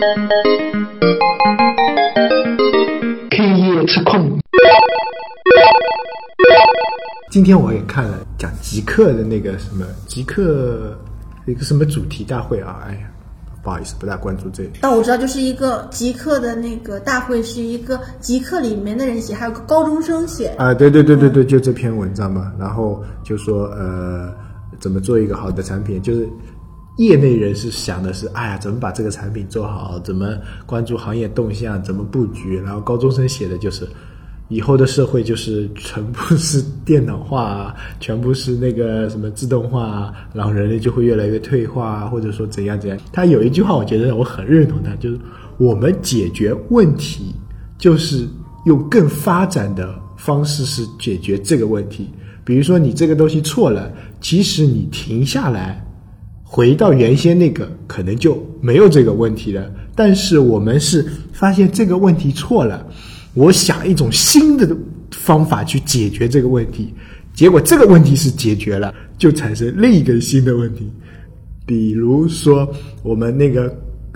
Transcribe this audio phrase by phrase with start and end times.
[0.00, 0.06] K
[3.58, 4.40] 夜吃空。
[7.30, 10.96] 今天我也看了讲极客的那个什么极客
[11.44, 13.00] 一个什么主题大会啊，哎呀，
[13.62, 14.70] 不好意思，不大关注这个。
[14.80, 20.46] 但我知道，就是一个极客的那个大会，是一个极客里面的人写，还有个高中生写。
[20.56, 24.32] 啊，对对对对对，就这篇文章嘛，然后就说呃，
[24.80, 26.26] 怎么做一个好的产品，就是
[27.00, 33.88] 业内人士想的是，哎呀，怎么把这个产品做好，怎么关注行业动向，怎么布局，然后高中生写的就是。
[34.52, 42.98] 以后的社会就是全部是电脑化，全部是那个什么自动化，然后人类就会越来越退化，或者说怎样怎样。
[43.12, 45.16] 他有一句话，我觉得我很认同他，就是
[45.56, 47.32] 我们解决问题
[47.78, 48.26] 就是
[48.66, 52.10] 用更发展的方式是解决这个问题。
[52.44, 53.88] 比如说你这个东西错了，
[54.20, 55.80] 即使你停下来，
[56.52, 59.70] 回到原先那个，可能就没有这个问题了。
[59.94, 62.84] 但是我们是发现这个问题错了。
[63.34, 64.76] 我想一种新的
[65.12, 66.92] 方法去解决这个问题，
[67.32, 70.90] 结果这个问题是解决了，就产生另一个新的问题。
[71.64, 72.68] 比如说，
[73.04, 73.72] 我们那个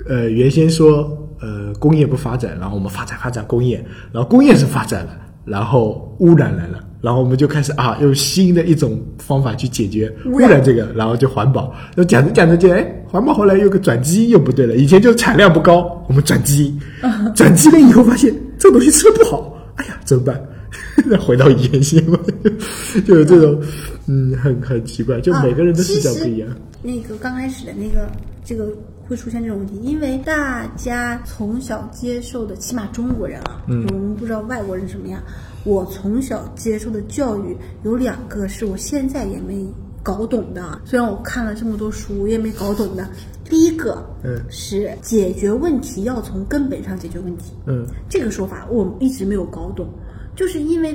[0.08, 3.76] 呃，原先说呃工业不发展，然后我们发展发展工业，
[4.10, 11.74] 然后工业是发展了，然后污染来了，然后我们就开始啊用新的一种方法去解决污染这个，然后就环保。
[11.94, 16.80] 那讲着讲着就哎，环保后来又个转基因又不对了，以前就产量不高，我们转基因，
[17.36, 18.34] 转基因了以后发现。
[18.58, 20.40] 这东西吃的不好，哎呀，怎么办？
[21.10, 22.18] 再回到原先嘛，
[23.04, 23.60] 就有这种，
[24.06, 26.48] 嗯，很很奇怪，就每个人的视角不一样。
[26.82, 28.08] 那个刚开始的那个，
[28.42, 28.68] 这个
[29.06, 35.20] 会出现这种问题，因为大家从小接受的，起码中国人啊，嗯，我们不知道外国人什么样。
[35.64, 39.66] 我从小接受的教育有两个，是我现在也没
[40.02, 40.78] 搞懂的。
[40.84, 43.08] 虽然我看了这么多书，我也没搞懂的。
[43.48, 49.88] 第一个，嗯，是解决问题要从根本上解决问题，嗯，这个说法我一直没有搞懂，
[50.36, 50.94] 就是因为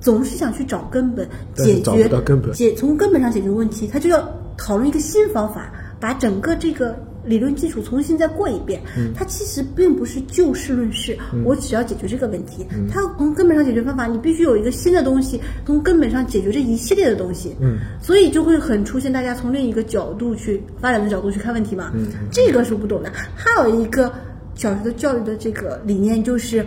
[0.00, 2.08] 总是想去找根本，解决
[2.52, 4.26] 解从根本上解决问题，他就要
[4.56, 6.94] 讨论一个新方法，把整个这个。
[7.30, 8.82] 理论基础重新再过一遍，
[9.14, 11.16] 它其实并不是就事论事。
[11.44, 17.54] 我只要解决这个问题，它从根本上解决方法，你必须有一个新的东西，从根本上解决这一系列的东西。
[17.60, 21.92] 嗯，所以就会很出现大家从另一个角度去发展的角度去看问题嘛。
[21.94, 23.12] 嗯，这个是不懂的。
[23.36, 24.12] 还有一个
[24.56, 26.66] 小学的教育的这个理念就是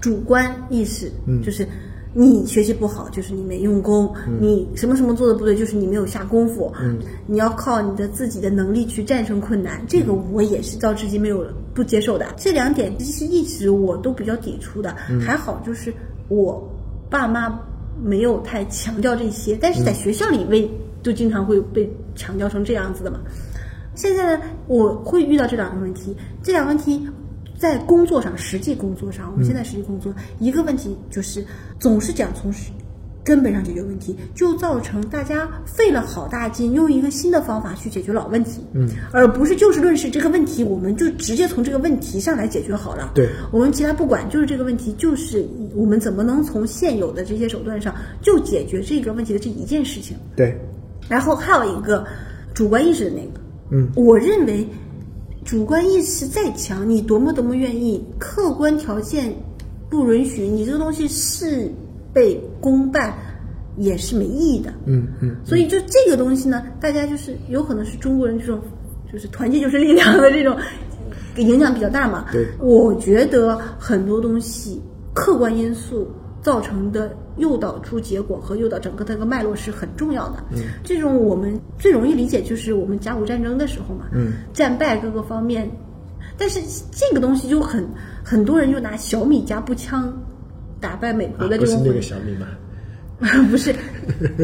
[0.00, 1.12] 主观意识，
[1.44, 1.68] 就是。
[2.14, 6.70] 你学习不好，就是你没用功；你什么什么做的不对，就是你没有下功夫。
[7.26, 12.26] 你要靠你的自己的能力去战胜困难，这个我也是到至今没有不接受的。
[12.36, 14.94] 这两点其实一直我都比较抵触的。
[15.24, 15.92] 还好就是
[16.28, 16.62] 我
[17.08, 17.58] 爸妈
[18.02, 20.70] 没有太强调这些，但是在学校里为
[21.02, 23.20] 就经常会被强调成这样子的嘛。
[23.94, 27.08] 现在呢，我会遇到这两个问题，这两个问题。
[27.62, 31.46] 在工作上，实际工作上，我们现在实际工作一个问题就是
[31.78, 32.52] 总是讲从
[33.22, 43.12] 根本上解决问题，就造成大家费了好大劲，用一个新的方法去解决老问题，嗯，而不是就事论事，这个问题我们就直接从这个问题上来解决好了。
[43.14, 45.46] 对，我们其他不管，就是这个问题，就是
[45.76, 50.16] 我们怎么能从现有的这些手段上就解决这个问题的这一件事情。
[50.34, 50.58] 对，
[51.08, 52.04] 然后还有一个
[52.52, 53.40] 主观意识的那个，
[53.70, 54.66] 嗯，我认为。
[55.52, 59.30] 主观意识再强，你多么多么愿意，客观条件
[59.90, 61.70] 不允许，你这个东西事
[62.10, 63.14] 倍功半
[63.76, 64.72] 也是没意义的。
[64.86, 65.36] 嗯嗯。
[65.44, 68.62] 所以就这个东西呢，大家就是有可能是中国人这种，
[69.12, 70.56] 就是团结就是力量的这种
[71.36, 72.24] 影响比较大嘛。
[72.32, 72.48] 对。
[72.58, 74.80] 我觉得很多东西
[75.12, 76.10] 客观因素。
[76.42, 80.44] 造成的诱导出结果和诱导整个那个脉络是很重要的。
[80.50, 84.06] 嗯，这种我们最容易理解就是我们甲午战争的时候嘛。
[84.12, 85.70] 嗯，战败各个方面，
[86.36, 86.60] 但是
[86.90, 87.86] 这个东西就很
[88.24, 90.12] 很多人就拿小米加步枪
[90.80, 91.78] 打败美国的这种。
[91.78, 92.46] 不是那个小米吗？
[93.48, 93.72] 不是，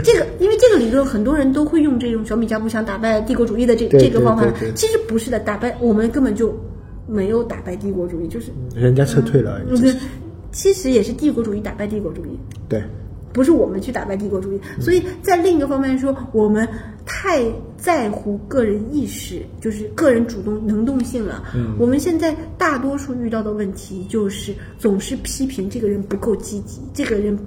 [0.04, 4.47] 这个因为这个理论很多人都会用这种小米加步枪打败帝国主义的这这个方法。
[4.76, 6.56] 其实不是的，打败我们根本就
[7.08, 9.61] 没有打败帝国主义，就是人家撤退了。
[10.58, 12.37] 其实也是帝国主义打败帝国主义，
[12.69, 12.82] 对，
[13.32, 14.60] 不是我们去打败帝国主义。
[14.81, 16.69] 所以在另一个方面说，我们
[17.06, 17.44] 太
[17.76, 21.44] 在乎个人意识，就是个人主动能动性了。
[21.55, 27.38] 嗯，我们现在大多数遇到的问题就是总是批评这个人不够积极，这个人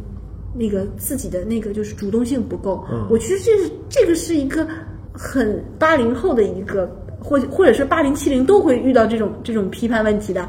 [0.55, 2.81] 那个自己的那个就是主动性不够。
[2.89, 4.65] 嗯，我其实这是这个是一个
[5.11, 10.47] 很八零后的一个，或或者是八零七零都会遇到这种这种批判问题的。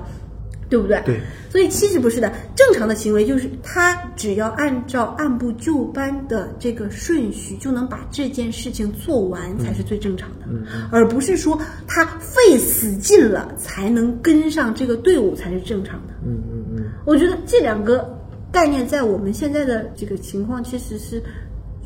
[0.73, 1.03] 对不对？
[1.05, 1.21] 对。
[1.51, 10.47] 所以其实不是的，正常的行为就是他只要按照按部就班的这个顺序，就能把这件事情做完，才是最正常的，
[10.91, 16.15] 而不是说他费死劲了才能跟上这个队伍才是正常的。
[16.25, 18.19] 嗯嗯嗯，我觉得这两个
[18.51, 21.23] 概念在我们现在的这个情况，其实是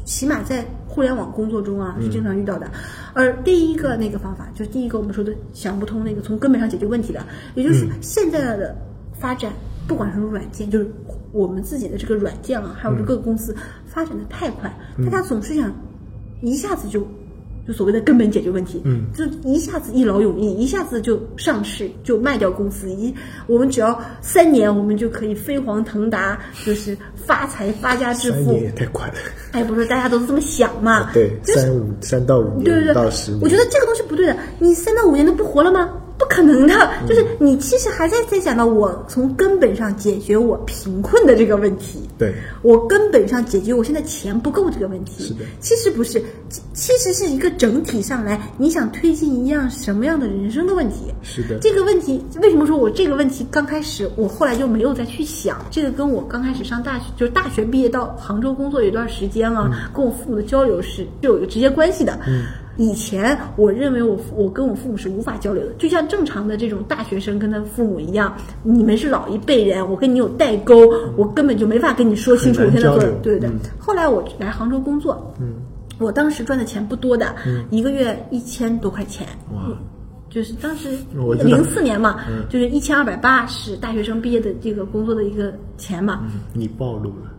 [0.07, 2.71] 起码在互联网工作中啊是经常遇到的。
[3.13, 7.23] 而第一个那个方法，就是第一个我们说的想不通那个从根本上解决问题的，
[7.55, 8.75] 也就是现在的
[9.13, 9.53] 发展，
[9.87, 10.91] 不管是软件，就是
[11.33, 13.55] 我们自己的这个软件啊，还有这各个公司
[13.85, 14.75] 发展的太快，
[15.05, 15.71] 大家总是想
[16.41, 17.07] 一下子就。
[17.67, 23.13] 就所谓的根本解决问题，嗯，就一下子一劳永逸，一下子就上市，就卖掉公司，一
[23.47, 28.45] 我们只要三年，我们就可以飞黄腾达，就是发财发家致富。
[28.45, 29.15] 三年也太快了。
[29.53, 31.11] 哎，不是，大家都是这么想嘛？
[31.13, 33.41] 对，就是三五三到五对对对，到十年。
[33.43, 34.37] 我觉得这个东西不对的。
[34.59, 35.91] 你三到五年都不活了吗？
[36.19, 36.75] 不可能的。
[37.07, 42.03] 就是你其实还在在想到我从根本上解决我贫困的这个问题。
[42.19, 45.25] 对，我根本上解决我现在钱不够这个问题。
[45.25, 46.19] 是的其实不是，
[46.49, 51.13] 其其实是一个整体上来，你想推进一样什么样的人生的问题。
[51.23, 55.59] 是的，这个问题为什么说我这个问题刚开始，我后来就没有再去想？
[55.71, 62.19] 这个跟我刚开始上大学，就是大学毕业到杭州工作有一段时间啊，跟我父母的交流是是有一个直接关系的。
[62.27, 62.45] 嗯，
[62.77, 73.49] 以前我认为我我跟我父母是无法交流的，就像正常的这种大学生跟他父母一样，你们是老一辈人，我跟你有代沟，我根本就没法跟你说清楚我现在做的对对对。
[73.49, 75.55] 嗯后来我来杭州工作，嗯，
[75.99, 77.35] 我当时赚的钱不多的，
[77.71, 79.27] 一个月一千多块钱。
[79.55, 79.71] 哇，
[80.29, 80.91] 就是当时
[81.45, 87.33] 零四年嘛，嗯就是一千二百八是大学生毕业的这个工作的一个钱嘛，嗯你暴露了。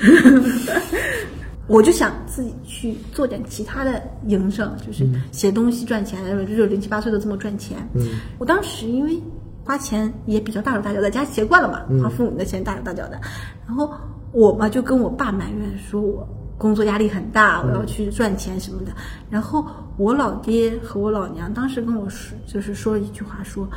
[1.70, 7.78] 我就想自己去做点其他的营生，就是写东西赚钱，就是零七八碎的这么赚钱。
[7.94, 8.02] 嗯，
[8.38, 9.22] 我当时因为
[9.64, 13.20] 花钱也比较大手大脚在，家习惯了嘛，花父母的钱大手大脚的，
[13.68, 13.88] 然后
[14.32, 16.28] 我嘛就跟我爸埋怨说我
[16.58, 18.90] 工作压力很大，我要去赚钱什么的。
[19.30, 19.64] 然后
[19.96, 23.68] 我老爹和我老娘当时跟我说，就是说了一句话说，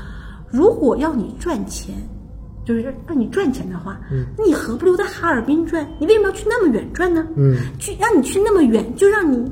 [0.50, 1.94] 如果要你赚钱。
[2.66, 5.86] 就是让你赚钱的话，嗯，那你何不留在哈尔滨赚？
[6.00, 7.28] 你为什么要去那么远赚呢？
[7.36, 9.52] 嗯，去让你去那么远，就让你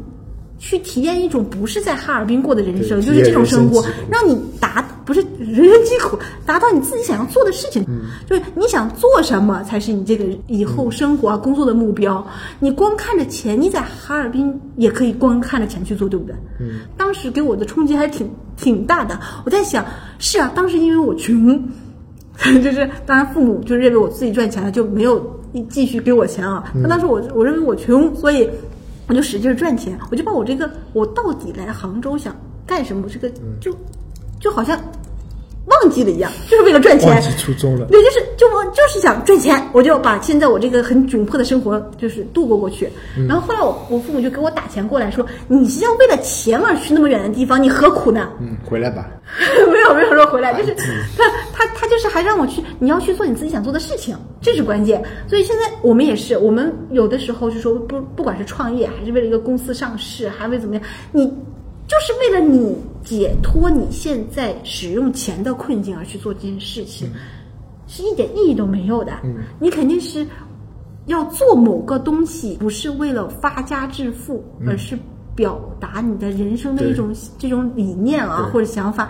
[0.57, 12.25] 去体验一种不是在哈尔滨过的人生，就是这种生活让你达不是人生疾苦，达到你自己想要做的事情，嗯就是你想做什么才是你这个以后生活啊、工作的目标。
[12.59, 16.35] 你光看着钱，你在哈尔滨也可以光看着钱去做，对不对？
[16.59, 19.19] 嗯，当时给我的冲击还挺挺大的。
[19.43, 19.83] 我在想，
[20.19, 21.61] 是啊，当时因为我穷。
[22.63, 25.39] 就是当然，父母就认为我自己赚钱了，就没有
[25.69, 26.63] 继续给我钱啊。
[26.75, 28.49] 但当时我我认为我穷，所以
[29.07, 32.35] 我就使劲赚钱，我就把我这个我到底来杭州想
[32.65, 33.29] 干什么，这个
[33.59, 33.75] 就
[34.39, 34.79] 就好像
[35.65, 37.21] 忘记了一样，就是为了赚钱忘。
[37.21, 37.85] 记初衷了。
[37.85, 42.89] 对，就是就我就是想赚钱，我就把现在我这个很窘迫的生活就是度过过去。
[43.27, 48.29] 然后后来我我父母就给我打钱过来说，你是要为了钱而去那么远的地方，你何苦呢？
[48.39, 49.07] 嗯，回来吧。
[49.71, 50.75] 没有没有说回来，就是
[51.17, 51.23] 他
[51.53, 55.01] 他他就是还让我去，你要去做你自己想做的事情，这是关键。
[55.25, 60.83] 所以现在我们也是，我们有的时候就说不不管是创业，还是为了一个公司上市，还为怎么样，
[61.13, 61.31] 你
[61.91, 62.73] 就是为了你
[63.03, 67.09] 解脱你现在使用钱的困境而去做这件事情，
[67.85, 69.11] 是一点意义都没有的。
[69.59, 70.25] 你肯定是
[71.07, 74.97] 要做某个东西，不是为了发家致富，而是
[75.35, 79.09] 表达你的人生的一种这种理念啊或者想法。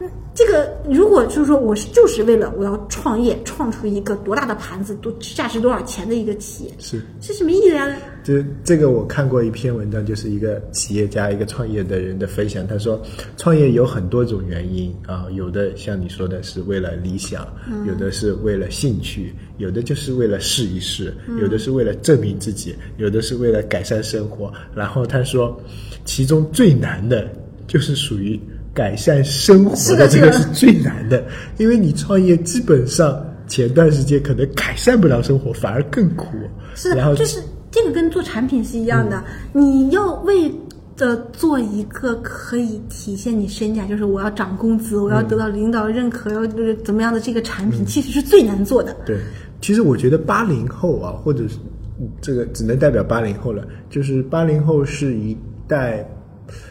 [0.00, 7.94] 嗯这个如果就是说我是就是为了我要创业，创出一个多大的盘子，多价值多少钱的一个企业，是，是什么意义的呀。
[8.24, 12.66] 这这个我看过一篇文章，就是一个企业家、一个创业的人的分享。
[12.66, 13.02] 他说，
[13.36, 17.46] 创业有很多种原因啊，有的像你说的是为了理想，
[17.86, 24.50] 有的是为了兴趣，有的就是为了试一试，有的是为了证明自己，有的是为了改善生活。
[24.74, 25.60] 然后他说，
[26.06, 27.28] 其中最难的
[27.66, 28.40] 就是属于
[28.80, 31.22] 改善生活是的这个是最难的，
[31.58, 36.28] 因为你创业基本上前段时间可能改善不了生活，反而更苦。
[36.74, 39.22] 是然后的，就是这个跟做产品是一样的，
[39.52, 40.50] 你要为
[40.96, 48.96] 的做一个可以体现你身价，就是我要涨工资，我要得到领导认可，要就是怎么样的这个产品，其实是最难做的。
[49.04, 49.18] 对，
[49.60, 51.56] 其实我觉得八零后啊，或者是
[52.00, 55.36] 嗯这个只能代表八零后了，就是八零后是一
[55.68, 56.02] 代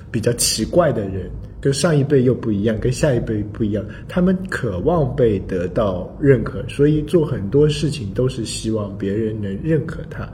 [0.09, 1.29] 比较奇怪的人，
[1.61, 10.29] 跟上一辈又不一样，跟下一辈不一样，他们渴望被得到认可，所以做很多事情都是希望别人能认可他。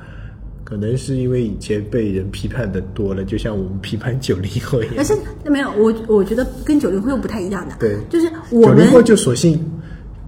[0.64, 4.94] 可能是因为以前被人批判的多了，就像我们批判九零后一样。
[4.98, 5.14] 但是
[5.48, 7.96] 没有，我我觉得跟九零后又不太一样的，对。
[8.10, 9.64] 就是我们九零后就索性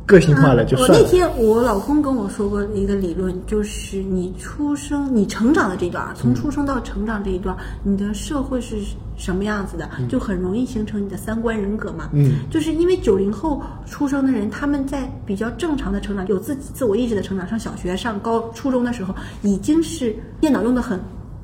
[0.08, 0.96] 个性化了就算了。
[0.96, 8.78] 我那天我老公跟我说过一个理论，就是你出生、你成长的这一段，从出生到成长这一段，你的社会是
[9.18, 12.10] 什么样子的，就很容易形成你的三观人格嘛。
[12.14, 20.98] 嗯，就是因为九零后出生的人，他们在比较正常的成长，有自己自我意识的成长，上小学、上高初中的时候，已经是电脑用的很。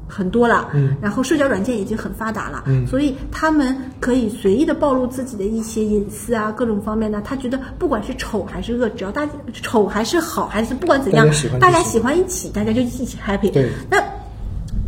[0.08, 2.86] 很多了，嗯，然后社交软件已经很发达了，嗯。
[2.86, 7.22] 所以他们可以随意的暴露自己的一些隐私啊，各种方面的。
[7.22, 9.32] 他觉得不管是丑还是恶，只要大家
[9.62, 11.28] 丑还是好还是不管怎样
[11.60, 13.52] 大家喜欢，一起，大家就一起 happy。
[13.52, 13.70] 对。
[13.90, 14.04] 那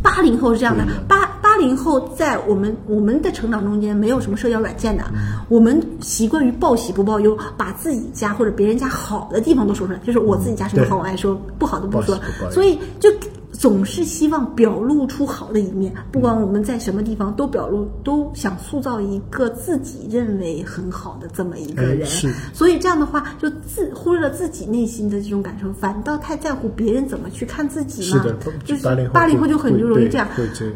[0.02, 5.04] 八零后是这样的八八零后在我们我们的成长中间没有什么社交软件的，
[5.48, 12.16] 我们习惯于报喜不报忧，把自己家或者别人家好的地方都说出来，就是我自己家什么好我爱说，不好的不说。
[12.50, 13.10] 所以就
[13.58, 22.06] 总是希望表露出好的一面，不管我们在什么地方都表露，都想塑造一个自己认为很好的这么一个人。
[22.52, 28.22] 所以这样的话，就自忽略了自己内心的这种感受，反倒太在乎别人怎么去看自己嘛。
[28.22, 30.28] 是的就是80后八零后就很就容易这样。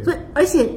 [0.03, 0.69] 所以而且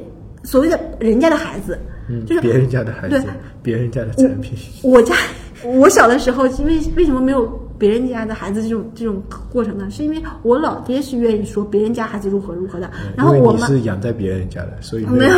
[0.42, 1.78] 所谓的人家的孩子，
[2.26, 3.24] 就是嗯别人家的孩子对，
[3.62, 5.14] 别人家的产品，我家
[5.64, 9.88] 我小的时候，因为为什么没有别人家的孩子这种这种过程呢？
[9.90, 15.34] 是因为我老爹是愿意说别人家孩子如何如何的，然后我妈是养在别人家的，所以没有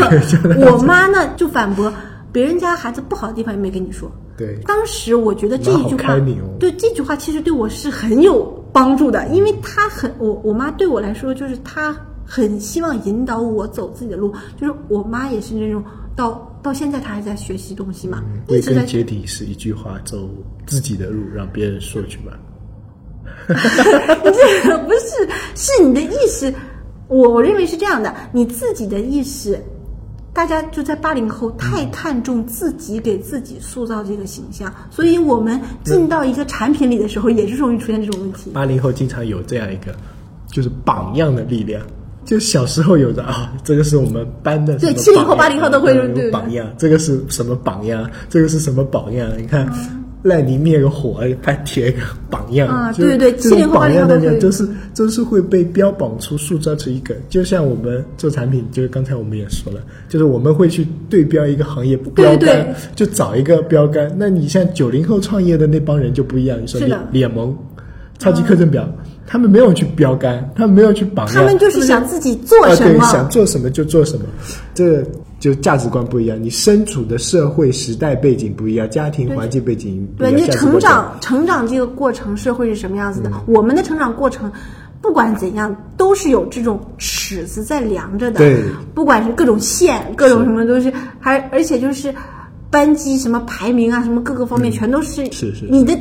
[0.72, 1.92] 我妈呢就反驳
[2.32, 4.10] 别人家孩子不好的地方也没跟你说。
[4.36, 15.82] 对当时我觉得这一句话哦，对这句话其实对我是很有帮助的，因为她很我我妈对我来说就是她很希望引导我走自己的路，就是我妈也是那种
[16.14, 20.28] 到到现在他还在学习东西嘛，一归直在根结底是一句话：走
[20.66, 22.36] 自己的路，让别人说去吧。
[23.46, 23.54] 这
[24.68, 26.52] 个不是，是你的意识，
[27.06, 29.62] 我我认为是这样的，你自己的意识，
[30.32, 38.50] 大家就在八零后太看重自己给自己塑造这个形象，所以我们进到一个产品里的时候，也是容易出现这种问题。
[38.50, 39.94] 八零后经常有这样一个，
[40.48, 41.80] 就是榜样的力量。
[42.26, 48.10] 就小时候有的啊，这个是我们班的对什么70后榜样80后都会呃对对榜样，这个是什么榜样？
[48.28, 49.30] 这个是什么榜样？
[49.38, 57.14] 你看，嗯赖泥灭个火，还贴个榜样啊对对对这种70后榜样的80后都是都是会被标榜出、塑造出一个。
[57.28, 64.12] 就像我们做产品，就是刚才我们也说了，就是我们会去对标一个行业标杆，对对就找一个标杆。
[64.18, 67.56] 那你像九零后创业的那帮人就不一样，你说是的联联盟、
[68.18, 68.88] 超级课程表。
[69.26, 74.24] 他们没有去标杆，他们没有去榜样，他们就是想自己做啊，对，什么，想做什么就做什么，
[74.74, 75.04] 这
[75.40, 76.40] 就价值观不一样。
[76.40, 83.32] 你身处的社会时代背景不一样，家庭环境背景不一对，样，你成长成长这个过程，社会是什么样子嗯的？
[83.46, 84.50] 我们的成长过程，
[85.02, 88.38] 不管怎样，都是有这种尺子在量着的。
[88.38, 88.62] 对，
[88.94, 92.14] 不管是各种线，各种什么都是，还而且就是
[92.70, 95.98] 班级什么排名啊，什么各个方面，全都是嗯是是你的。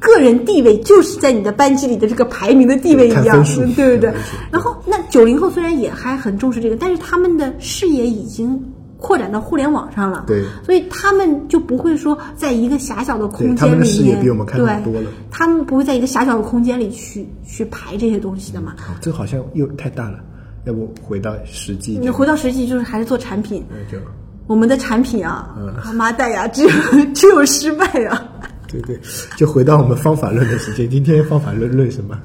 [0.00, 4.14] 个人地位就是在你的班级里的这个排名的地位一样，对不对？
[4.50, 8.62] 然后那九零后虽然也还很重视这个，但是他们的视野已经
[8.96, 18.74] 扩展到互联网上了，对所以他们就不会说在一个狭小的空对他们的间里面，视野比我们看得对多了他们不会在一个狭小的空间里去去排这些东西的嘛。
[18.80, 20.18] 哦这好像又太大了，
[20.64, 21.98] 要不回到实际？
[22.00, 23.64] 你回到实际，就是还是做产品，
[24.46, 26.70] 我们的产品啊，嗯妈蛋呀，只有
[27.14, 28.28] 只有失败啊！
[28.68, 28.98] 对对，
[29.36, 30.88] 就回到我们方法论的时间。
[30.88, 32.18] 今天方法论论什么？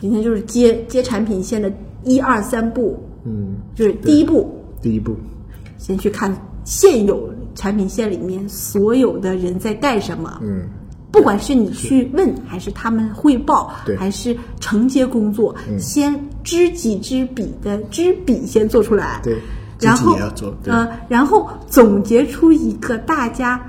[0.00, 1.70] 今天就是接接产品线的
[2.04, 5.14] 一二三步，嗯，就是第一步，第一步，
[5.76, 10.40] 先去看现有产品线里面所有的人在干什么。
[10.42, 10.62] 嗯，
[11.12, 19.36] 不管是你去问，还是他们汇报对，还是承接工作，先知己知彼的知彼先做出来，对
[19.80, 20.16] 然后
[20.64, 23.60] 呃，然后总结出一个大家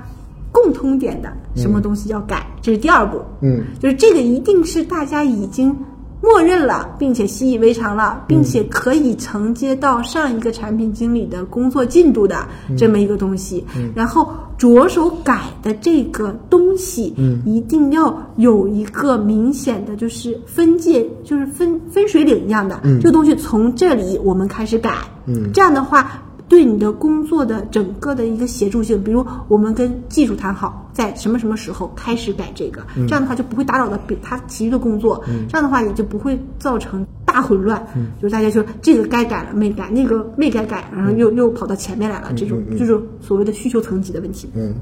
[0.62, 5.76] 共通点的什么东西要改，这是第二步，嗯，就是这个一定是大家已经
[6.20, 12.46] 默认了，并且习以为常了，并且可以承接到上一个产品经理的工作进度的
[12.78, 13.64] 这么一个东西。
[13.92, 17.42] 然后着手改的这个东西，嗯。
[17.44, 22.78] 一定要有一个明显的就是分界，就是分分水岭一样的。
[22.84, 23.00] 嗯。
[23.00, 24.94] 这个东西从这里我们开始改，
[25.26, 25.50] 嗯。
[25.52, 26.22] 这样的话。
[26.52, 37.82] 对你的工作的整个的一个协助性，比如我们跟技术谈好，在什么什么时候开始改这个，这样的话就不会打扰到别他其余的工作，这样的话也就不会造成大混乱。
[38.20, 44.50] 就是大家说这个该改了没改，那个没该改，然后又、又跑到前面来了，这种就是所谓的需求层级的问题。
[44.54, 44.74] 嗯。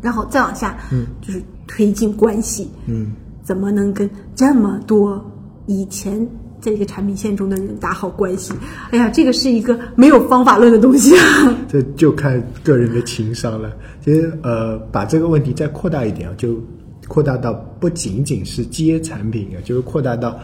[0.00, 0.78] 然后再往下，
[1.20, 5.22] 就是推进关系，嗯，怎么能跟这么多
[5.66, 6.26] 以前
[6.60, 8.52] 在一个产品线中的人打好关系？
[8.90, 11.58] 哎呀，这个是一个没有方法论的东西啊。
[11.68, 13.72] 这就看个人的情商了。
[14.04, 16.56] 其实呃，把这个问题再扩大一点啊，就
[17.08, 20.38] 扩大到不仅仅是接产品啊，就是扩大到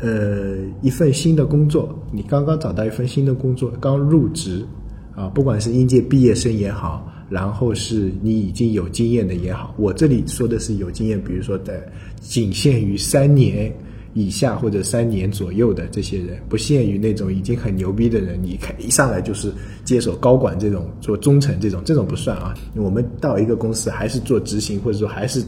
[0.00, 4.66] 呃一份新的工作，你刚刚找到一份新的工作，刚入职
[5.14, 11.82] 啊，不管是应届毕业生也好，然后是你已经有经验的也好，我这里说的是有经验，比如说在
[12.20, 13.70] 仅限于三年。
[14.18, 19.52] 以下或者三年左右的这些人，不限于那种已经很牛逼的人，你看一上来就是
[19.84, 22.54] 接手高管这种，做中层这种，这种不算啊。
[22.76, 25.44] 我们到一个公司还是做执行，或者说还是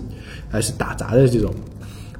[0.51, 1.51] 还是打杂的这种，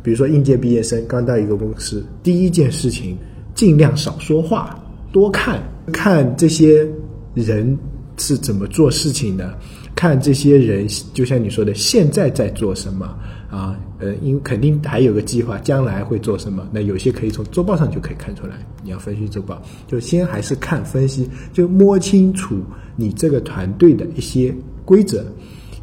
[0.02, 3.14] 比如说应届毕业生刚到一个公司，第一件事情
[3.55, 5.62] 尽量少说话，多看
[5.93, 6.88] 看这些
[7.35, 7.78] 人
[8.17, 9.55] 是怎么做事情的，
[9.95, 13.19] 看这些人就像你说的，现在在做什么。
[13.50, 16.69] 啊，呃，因为肯定还有个计划，将来会做什么？
[16.71, 18.57] 那有些可以从周报上就可以看出来。
[18.85, 22.57] 你要分析周报，就先还是看分析，就摸清楚
[22.95, 25.25] 你这个团队的一些规则。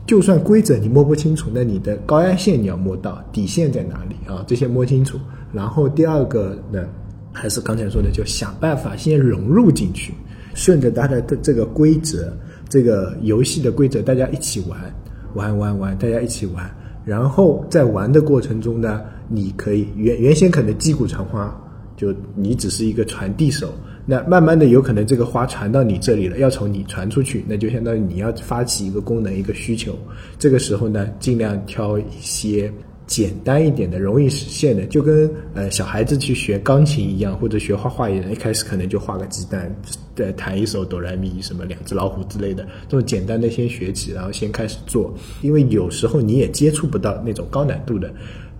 [0.06, 4.46] 就算规则你摸不清楚，那你的高压线你要摸到，底线在哪里啊？
[4.46, 5.18] 这些摸清楚。
[5.52, 6.86] 然后第二个呢，
[7.34, 10.14] 还是刚才说的，就想办法先融入进去，
[10.54, 12.32] 顺着大家的这个规则，
[12.70, 14.80] 这个游戏的规则，大家一起玩，
[15.34, 16.70] 玩玩玩，大家一起玩。
[17.06, 21.56] 然后在玩的过程中呢，你可以原原先可能击鼓传花，
[21.96, 23.72] 就你只是一个传递手，
[24.06, 29.96] 那慢慢的有可能这个花传到你这里了，要从你传出去，那就相当于你要发起一个功能一个需求，
[30.40, 32.72] 这个时候呢，尽量挑一些。
[33.08, 39.74] 简单一点的，容易实现的，就跟呃小孩子去学钢琴一样，或者学画画一样，一开始可能就画个鸡蛋，
[40.16, 48.12] 再弹一首哆来咪什么两只老虎之类的，这种简单的先学起，然后先开始做，因为有时候你也接触不到那种高难度的，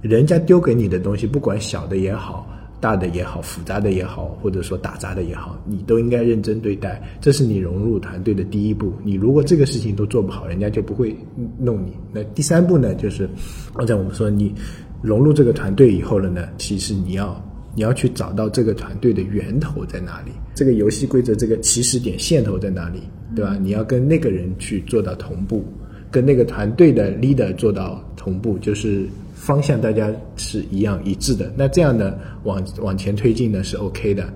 [0.02, 2.48] 人家丢给你的东西，不管小的也好。
[2.86, 7.02] 大的也好，复杂的也好，或者说打杂的也好，你都应该认真对待。
[7.20, 8.94] 这是你融入团队的第一步。
[9.04, 11.18] 你如果这个事情都做不好，人家就不会
[11.58, 11.94] 弄你。
[12.14, 13.28] 那第三步呢，就是
[13.74, 14.54] 刚才我们说，你
[15.02, 23.02] 融入这个团队以后了呢，其实你要你要去找到这个团队的源头在哪里，这个游戏规则这个起始点线头在哪里，
[23.36, 23.58] 对吧？
[23.60, 25.66] 你要跟那个人去做到同步，
[26.12, 29.08] 跟那个团队的 leader 做到同步，就是。
[29.46, 32.16] 方向大家是一样一致的，那这样呢，
[32.46, 34.28] 往往前推进呢是 OK 的。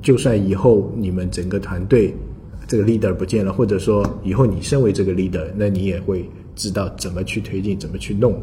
[0.00, 2.16] 就算以后你们整个团队
[2.66, 8.34] 这个 leader 不见了，或者说以后你身为这个 leader，那你也会知道怎么去推进，怎么去弄，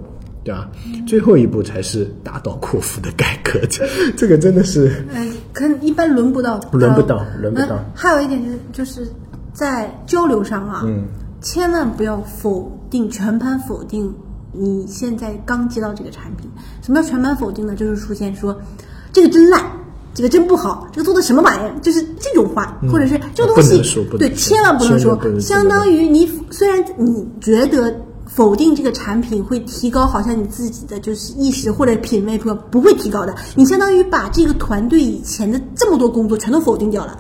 [0.44, 0.70] 对吧？
[1.08, 3.84] 最后一步才是大刀阔斧的改革，这
[4.16, 7.84] 这个真的是，嗯，可能一般轮不到，轮不到，轮不到。
[7.96, 9.12] 还有一点就是就是
[9.52, 11.06] 在交流上啊，嗯，
[11.42, 14.14] 千万不要否定，全盘否定。
[14.56, 16.48] 你现在刚接到这个产品，
[16.84, 17.76] 什么叫全盘否定呢？
[17.76, 18.56] 就是出现说，
[19.12, 19.60] 这个真烂，
[20.14, 21.74] 这个真不好，这个做的什么玩意儿？
[21.82, 23.82] 就是这种话，或者是这个东西，
[24.20, 25.20] 对，千万不能说。
[25.40, 37.18] 相当于你虽然你觉得否定这个产品会提高，好像你自己的就是意识或者品味不不会提高的，你相当于把这个团队以前的这么多工作全都否定掉了。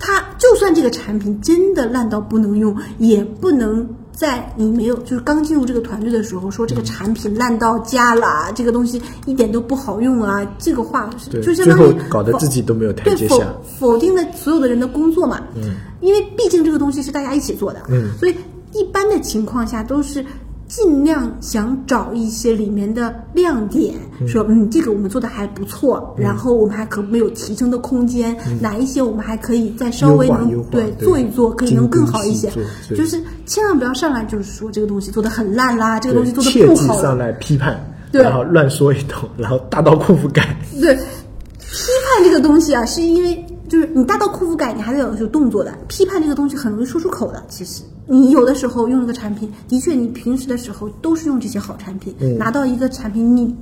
[0.00, 3.88] 他就算这个产品真的烂到不能用，也不能。
[4.12, 15.40] 在你没有就是刚进入这个团队的时候，说这个产品烂到家了，这个东西一点都不好用啊，这个话就相当于搞得自己都没有台阶下，否定了所有的人的工作嘛。
[15.56, 18.34] 嗯，因为毕竟这个东西是大家一起做的，嗯，所以
[18.72, 20.24] 一般的情况下都是。
[20.68, 23.94] 尽量想找一些里面的亮点，
[24.26, 32.50] 说嗯，这个我们做的还不错，然后我们还可没有提升的空间，哪一些我们还可以再稍微能对做一做，可以能更好一些。
[32.96, 37.00] 就是千万不要上来就是说这个东西做的很烂啦，这个东西做的不好。
[37.00, 37.78] 上来批判，
[38.12, 40.56] 然后乱说一通，然后大刀阔斧改。
[40.80, 45.72] 对，批判这个东西啊，是因为就是你大刀阔斧改，你还得有有动作的。
[45.88, 47.82] 批判这个东西很容易说出口的，其实。
[48.04, 52.14] 你有的时候用一个产品，的确，你平时的时候都是用这些好产品。
[52.36, 53.54] 拿到一个产品，你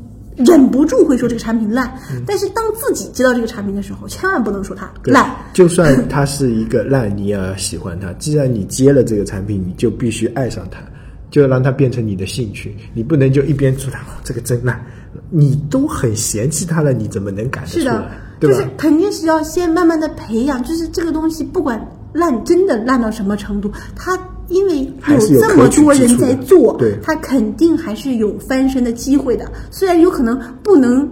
[0.44, 1.92] 忍不住会说这个产品烂。
[2.26, 5.34] 但是当自己接到这个产品的时候，千万不能说它烂。
[5.52, 8.12] 就算它是一个烂，你也要喜欢它。
[8.14, 10.80] 既然你接了这个产品，你就必须爱上它，
[11.30, 12.76] 就要让它变成你的兴趣。
[12.94, 14.84] 你不能就一边说它哦这个真烂，
[15.30, 18.02] 你都很嫌弃它了，你怎么能改得出来？
[18.40, 21.80] 就是肯定是要先慢慢的培养，就是这个东西不管。
[22.12, 23.70] 烂真的烂到什么程度？
[23.94, 24.18] 它
[24.50, 29.50] 因为有这么多人在做，它肯定还是有翻身的机会的。
[29.70, 31.08] 虽然有可能不能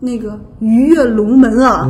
[0.00, 1.88] 那个鱼跃龙门啊，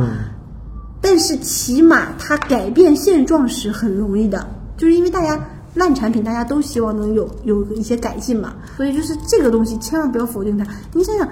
[1.01, 4.47] 但是起码它改变现状是很容易的。
[4.77, 5.39] 就是因为大家
[5.73, 10.65] 烂产品，大家都希望能有有一些改进嘛，所以就是这个东西千万不要否定它。
[10.93, 11.27] 你想想，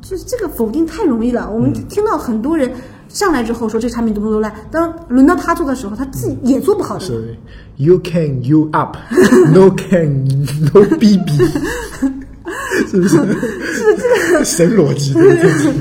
[0.00, 1.50] 就是这个否定太容易了。
[1.52, 2.70] 我们听到很多人。
[3.14, 7.00] 上来之后说这产品多么多烂，当轮到他做的时候，他自己也做不好的。
[7.00, 7.34] 是
[7.76, 8.96] ，You can you up,
[9.54, 10.26] no can
[10.74, 11.32] no BB。
[12.90, 13.16] 是不是？
[13.16, 15.72] 是这个神逻辑，对对对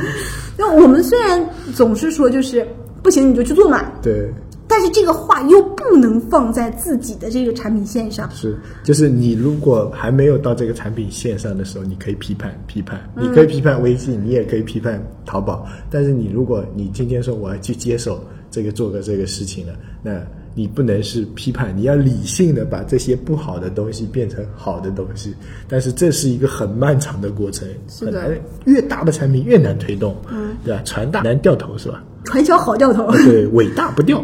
[0.58, 1.43] 那我们虽然
[1.76, 2.65] 总是说就是
[3.02, 4.32] 不行你就去做嘛，对。
[4.76, 8.28] 但是这个话又不能放在自己的这个产品线上。
[8.32, 15.64] 是，就是你如果还没有到这个产品线上的时候，你可以批判批判，你可以批判微信，你也可以批判淘宝。
[15.92, 20.20] 但是你如果你今天说我要去接手这个做个这个事情了，那
[20.56, 25.36] 你不能是批判，你要理性的把这些不好的东西变成好的东西。
[25.68, 28.28] 但是这是一个很漫长的过程，是难，
[28.66, 30.82] 越大的产品越难推动，嗯，对吧？
[30.84, 32.04] 船大难掉头是吧？
[32.24, 33.12] 传销好掉头。
[33.26, 34.24] 对，伟大不掉，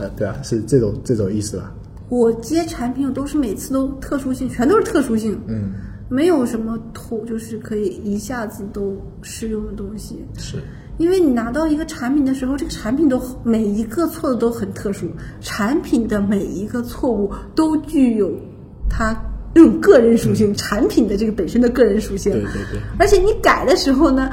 [0.00, 1.72] 啊，对啊，是这种这种意思吧？
[2.08, 5.72] 我接产品我都是每次都特殊性，全都是特殊性，嗯，
[6.08, 10.24] 没有什么土就是可以一下子都适用的东西。
[10.36, 10.56] 是，
[10.98, 15.06] 因为你拿到一个产品的时候，这个产品都每一个错的都很特殊，
[15.40, 18.32] 产品的每一个错误都具有
[18.88, 19.14] 它
[19.54, 22.32] 这种个人属性，产品的这个本身的个人属性。
[22.32, 24.30] 对对对，而且你改的时候呢，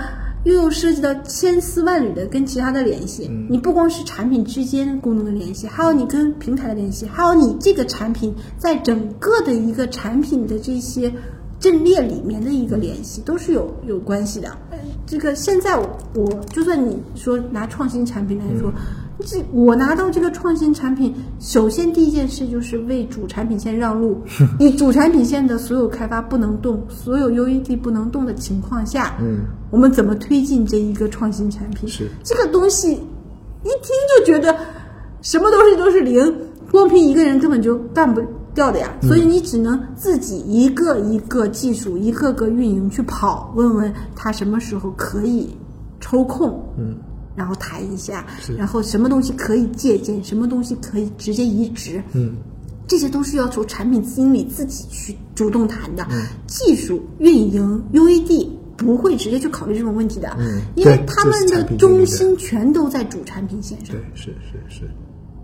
[0.48, 3.30] 又又涉及到千丝万缕的跟其他的联系。
[3.50, 11.12] 你不光是产品之间功能的联系，还有你跟平台的联系，还有你这个产品在整个的一个产品的这些
[11.60, 14.48] 阵列里面的一个联系，都是有有关系的。
[14.72, 18.72] 呃这个现在我我就算你说拿创新产品来说。
[19.26, 24.22] 这我拿到这个创新产品，首先第一件事就是为主产品线让路。
[24.60, 29.40] 你主产品线的所有开发不能动，所有 UED 不能动的情况下，嗯，
[29.72, 31.90] 我们怎么推进这一个创新产品？
[31.90, 34.56] 是这个东西，一听就觉得
[35.22, 36.34] 什么东西都是零，
[36.72, 38.22] 光凭一个人根本就干不
[38.54, 38.94] 掉的呀。
[39.02, 45.50] 所以你只能自己一个一个技术，一个个运营去跑，问问他什么时候可以
[46.00, 46.96] 抽空，嗯，
[47.38, 48.26] 然后谈一下，
[48.58, 52.34] 然后什么东西可以借鉴，什么东西可以直接移植，嗯，
[52.88, 56.06] 这些都是要求产品经理自己去主动谈的。
[56.10, 64.82] 嗯技术、运营、UED 不会直接去考虑这种问题的，嗯因为他们的中心全都在主产品线上对。，是是是，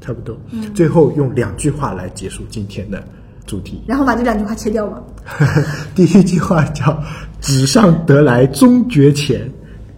[0.02, 0.36] 差不多。
[0.50, 3.04] 嗯最后用两句话来结束今天的
[3.46, 3.84] 主题。
[3.86, 5.02] 然后把这两句话切掉吧。
[5.94, 7.00] 第一句话叫
[7.40, 9.50] “纸上得来终觉浅，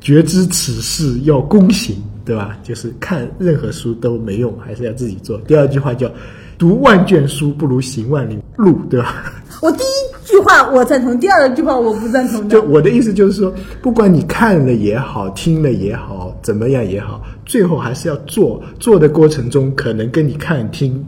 [0.06, 2.56] 觉知此事要躬行”，对吧？
[2.62, 5.36] 就是看任何书都没用，还是要自己做。
[5.48, 6.08] 第二句话叫
[6.60, 9.34] “读万卷书不如行万里路”，对吧？
[9.64, 12.62] 我第一句话我赞同，第二句话我不赞同的就。
[12.66, 18.62] 我的意思就是说，不管你看了也好，听了也好，怎么样也好，最后还是要做。
[18.80, 21.04] 做的过程中，可能跟你看听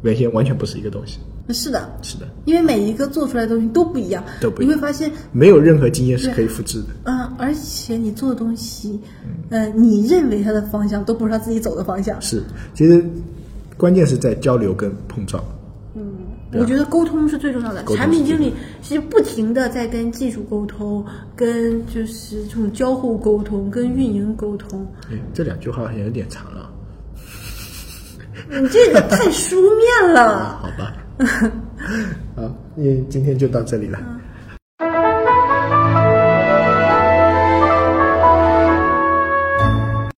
[0.00, 1.18] 原先完全不是一个东西。
[1.52, 6.88] 是的，是的，因为每一个做出来的东西都不一样，都不一样你会发现，没有任何经验是可以复制的。
[7.04, 9.00] 嗯、而且你做的东西，
[9.50, 12.20] 呃，你认为它的方向都不是他自己走的方向。
[12.20, 12.42] 是，
[12.74, 13.04] 其实
[13.76, 15.42] 关键是在交流跟碰撞。
[16.50, 17.84] 对啊我觉得沟通是最重要的。
[17.94, 21.04] 产品经理其实不停的在跟技术沟通，
[21.36, 24.86] 跟就是这种交互沟通，跟运营沟通。
[25.10, 26.70] 哎，这两句话好像有点长了。
[28.48, 30.58] 你这个太书面了。
[30.62, 30.96] 好吧，
[32.36, 33.98] 好，那今天就到这里了。